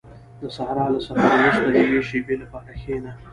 •د 0.41 0.43
صحرا 0.55 0.85
له 0.93 0.99
سفر 1.07 1.27
وروسته 1.35 1.67
د 1.73 1.75
یوې 1.85 2.01
شېبې 2.09 2.35
لپاره 2.43 2.69
کښېنه. 2.79 3.11